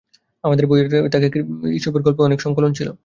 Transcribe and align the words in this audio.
আমাদের 0.43 0.65
বইয়ের 0.67 0.87
তাকে 1.09 1.27
গ্রিমের 1.29 1.49
রূপকথা 1.49 1.67
এবং 1.67 1.75
ঈশপের 1.77 2.03
গল্পের 2.05 2.27
অনেক 2.27 2.39
সংকলন 2.41 2.71
ছিল। 2.73 2.89